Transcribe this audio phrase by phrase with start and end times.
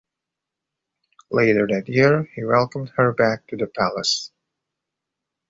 [1.29, 4.31] Later that year, he welcomed her back to the palace.